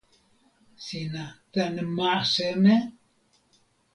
[0.85, 2.77] sina tan ma seme?